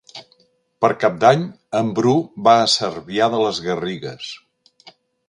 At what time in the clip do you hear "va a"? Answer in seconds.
2.47-2.71